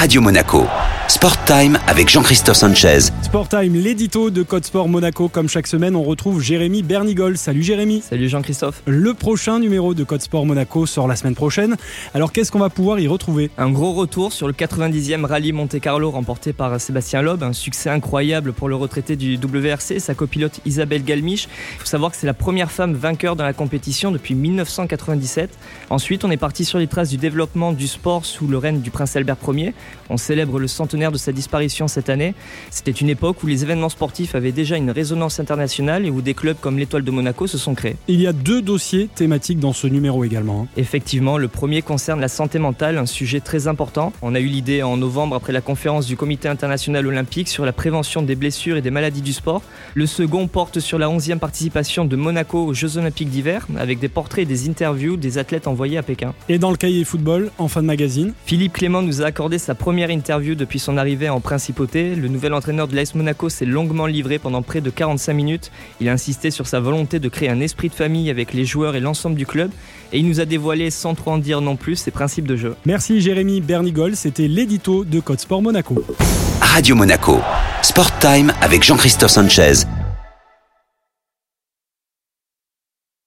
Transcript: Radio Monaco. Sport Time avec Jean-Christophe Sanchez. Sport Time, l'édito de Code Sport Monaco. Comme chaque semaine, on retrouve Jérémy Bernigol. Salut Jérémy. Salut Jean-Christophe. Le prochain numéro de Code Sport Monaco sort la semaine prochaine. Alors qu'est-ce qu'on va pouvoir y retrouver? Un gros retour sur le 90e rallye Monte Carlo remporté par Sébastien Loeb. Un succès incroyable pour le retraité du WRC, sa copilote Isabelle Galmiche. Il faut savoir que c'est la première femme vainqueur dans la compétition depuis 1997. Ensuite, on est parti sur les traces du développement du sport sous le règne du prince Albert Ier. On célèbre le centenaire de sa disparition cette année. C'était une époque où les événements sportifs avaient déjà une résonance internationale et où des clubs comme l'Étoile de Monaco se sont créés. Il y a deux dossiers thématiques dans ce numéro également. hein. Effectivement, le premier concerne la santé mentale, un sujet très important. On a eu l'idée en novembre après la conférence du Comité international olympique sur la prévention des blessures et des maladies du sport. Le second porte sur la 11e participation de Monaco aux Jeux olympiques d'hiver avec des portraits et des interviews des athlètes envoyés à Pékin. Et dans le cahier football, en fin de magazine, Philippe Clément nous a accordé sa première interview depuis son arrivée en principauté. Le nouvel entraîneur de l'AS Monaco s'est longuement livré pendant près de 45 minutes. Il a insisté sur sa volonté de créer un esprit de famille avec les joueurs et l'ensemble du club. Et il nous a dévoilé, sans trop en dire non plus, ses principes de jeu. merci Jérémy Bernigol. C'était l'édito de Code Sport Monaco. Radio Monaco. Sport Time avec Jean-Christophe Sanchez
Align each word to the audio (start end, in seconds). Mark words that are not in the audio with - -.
Radio 0.00 0.22
Monaco. 0.22 0.64
Sport 1.08 1.44
Time 1.44 1.76
avec 1.88 2.08
Jean-Christophe 2.08 2.56
Sanchez. 2.56 3.10
Sport 3.20 3.48
Time, 3.48 3.74
l'édito 3.74 4.30
de 4.30 4.42
Code 4.42 4.64
Sport 4.64 4.88
Monaco. 4.88 5.28
Comme 5.28 5.48
chaque 5.48 5.66
semaine, 5.66 5.94
on 5.94 6.02
retrouve 6.02 6.40
Jérémy 6.40 6.82
Bernigol. 6.82 7.36
Salut 7.36 7.62
Jérémy. 7.62 8.00
Salut 8.00 8.28
Jean-Christophe. 8.28 8.82
Le 8.86 9.12
prochain 9.12 9.58
numéro 9.58 9.92
de 9.92 10.04
Code 10.04 10.22
Sport 10.22 10.46
Monaco 10.46 10.86
sort 10.86 11.06
la 11.06 11.16
semaine 11.16 11.34
prochaine. 11.34 11.76
Alors 12.14 12.32
qu'est-ce 12.32 12.50
qu'on 12.50 12.60
va 12.60 12.70
pouvoir 12.70 12.98
y 13.00 13.08
retrouver? 13.08 13.50
Un 13.58 13.70
gros 13.70 13.92
retour 13.92 14.32
sur 14.32 14.46
le 14.46 14.54
90e 14.54 15.26
rallye 15.26 15.52
Monte 15.52 15.78
Carlo 15.80 16.10
remporté 16.10 16.54
par 16.54 16.80
Sébastien 16.80 17.20
Loeb. 17.20 17.42
Un 17.42 17.52
succès 17.52 17.90
incroyable 17.90 18.54
pour 18.54 18.68
le 18.68 18.76
retraité 18.76 19.16
du 19.16 19.36
WRC, 19.36 19.98
sa 19.98 20.14
copilote 20.14 20.60
Isabelle 20.64 21.04
Galmiche. 21.04 21.48
Il 21.74 21.80
faut 21.80 21.86
savoir 21.86 22.12
que 22.12 22.16
c'est 22.16 22.26
la 22.26 22.34
première 22.34 22.70
femme 22.70 22.94
vainqueur 22.94 23.36
dans 23.36 23.44
la 23.44 23.52
compétition 23.52 24.12
depuis 24.12 24.34
1997. 24.34 25.50
Ensuite, 25.90 26.24
on 26.24 26.30
est 26.30 26.38
parti 26.38 26.64
sur 26.64 26.78
les 26.78 26.86
traces 26.86 27.10
du 27.10 27.18
développement 27.18 27.72
du 27.72 27.86
sport 27.86 28.24
sous 28.24 28.46
le 28.46 28.56
règne 28.56 28.80
du 28.80 28.90
prince 28.90 29.09
Albert 29.16 29.36
Ier. 29.48 29.74
On 30.08 30.16
célèbre 30.16 30.58
le 30.58 30.66
centenaire 30.68 31.12
de 31.12 31.18
sa 31.18 31.32
disparition 31.32 31.88
cette 31.88 32.08
année. 32.08 32.34
C'était 32.70 32.90
une 32.90 33.08
époque 33.08 33.42
où 33.42 33.46
les 33.46 33.62
événements 33.62 33.88
sportifs 33.88 34.34
avaient 34.34 34.52
déjà 34.52 34.76
une 34.76 34.90
résonance 34.90 35.40
internationale 35.40 36.06
et 36.06 36.10
où 36.10 36.20
des 36.22 36.34
clubs 36.34 36.56
comme 36.60 36.78
l'Étoile 36.78 37.04
de 37.04 37.10
Monaco 37.10 37.46
se 37.46 37.58
sont 37.58 37.74
créés. 37.74 37.96
Il 38.08 38.20
y 38.20 38.26
a 38.26 38.32
deux 38.32 38.62
dossiers 38.62 39.08
thématiques 39.14 39.58
dans 39.60 39.72
ce 39.72 39.86
numéro 39.86 40.24
également. 40.24 40.62
hein. 40.62 40.66
Effectivement, 40.76 41.38
le 41.38 41.48
premier 41.48 41.82
concerne 41.82 42.20
la 42.20 42.28
santé 42.28 42.58
mentale, 42.58 42.98
un 42.98 43.06
sujet 43.06 43.40
très 43.40 43.66
important. 43.68 44.12
On 44.22 44.34
a 44.34 44.40
eu 44.40 44.46
l'idée 44.46 44.82
en 44.82 44.96
novembre 44.96 45.36
après 45.36 45.52
la 45.52 45.60
conférence 45.60 46.06
du 46.06 46.16
Comité 46.16 46.48
international 46.48 47.06
olympique 47.06 47.48
sur 47.48 47.64
la 47.64 47.72
prévention 47.72 48.22
des 48.22 48.34
blessures 48.34 48.76
et 48.76 48.82
des 48.82 48.90
maladies 48.90 49.22
du 49.22 49.32
sport. 49.32 49.62
Le 49.94 50.06
second 50.06 50.46
porte 50.48 50.80
sur 50.80 50.98
la 50.98 51.08
11e 51.08 51.38
participation 51.38 52.04
de 52.04 52.16
Monaco 52.16 52.64
aux 52.66 52.74
Jeux 52.74 52.96
olympiques 52.98 53.30
d'hiver 53.30 53.66
avec 53.78 53.98
des 53.98 54.08
portraits 54.08 54.42
et 54.42 54.46
des 54.46 54.68
interviews 54.68 55.16
des 55.16 55.38
athlètes 55.38 55.66
envoyés 55.66 55.98
à 55.98 56.02
Pékin. 56.02 56.34
Et 56.48 56.58
dans 56.58 56.70
le 56.70 56.76
cahier 56.76 57.04
football, 57.04 57.50
en 57.58 57.68
fin 57.68 57.82
de 57.82 57.86
magazine, 57.86 58.32
Philippe 58.46 58.74
Clément 58.74 58.99
nous 59.02 59.22
a 59.22 59.26
accordé 59.26 59.58
sa 59.58 59.74
première 59.74 60.10
interview 60.10 60.54
depuis 60.54 60.78
son 60.78 60.96
arrivée 60.96 61.28
en 61.28 61.40
principauté. 61.40 62.14
Le 62.14 62.28
nouvel 62.28 62.54
entraîneur 62.54 62.88
de 62.88 62.96
l'AS 62.96 63.14
Monaco 63.14 63.48
s'est 63.48 63.64
longuement 63.64 64.06
livré 64.06 64.38
pendant 64.38 64.62
près 64.62 64.80
de 64.80 64.90
45 64.90 65.32
minutes. 65.32 65.70
Il 66.00 66.08
a 66.08 66.12
insisté 66.12 66.50
sur 66.50 66.66
sa 66.66 66.80
volonté 66.80 67.18
de 67.18 67.28
créer 67.28 67.48
un 67.48 67.60
esprit 67.60 67.88
de 67.88 67.94
famille 67.94 68.30
avec 68.30 68.52
les 68.52 68.64
joueurs 68.64 68.96
et 68.96 69.00
l'ensemble 69.00 69.36
du 69.36 69.46
club. 69.46 69.70
Et 70.12 70.18
il 70.18 70.28
nous 70.28 70.40
a 70.40 70.44
dévoilé, 70.44 70.90
sans 70.90 71.14
trop 71.14 71.32
en 71.32 71.38
dire 71.38 71.60
non 71.60 71.76
plus, 71.76 71.96
ses 71.96 72.10
principes 72.10 72.46
de 72.46 72.56
jeu. 72.56 72.76
merci 72.84 73.20
Jérémy 73.20 73.60
Bernigol. 73.60 74.16
C'était 74.16 74.48
l'édito 74.48 75.04
de 75.04 75.20
Code 75.20 75.40
Sport 75.40 75.62
Monaco. 75.62 76.02
Radio 76.60 76.94
Monaco. 76.94 77.40
Sport 77.82 78.18
Time 78.18 78.52
avec 78.60 78.82
Jean-Christophe 78.82 79.30
Sanchez 79.30 79.86